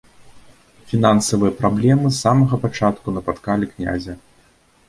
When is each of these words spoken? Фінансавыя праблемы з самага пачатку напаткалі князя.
Фінансавыя 0.93 1.51
праблемы 1.59 2.07
з 2.13 2.17
самага 2.23 2.55
пачатку 2.65 3.07
напаткалі 3.19 3.65
князя. 3.75 4.21